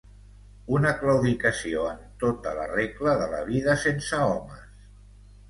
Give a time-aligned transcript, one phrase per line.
[0.77, 4.67] Una claudicació en tota la regla de la vida sense homes.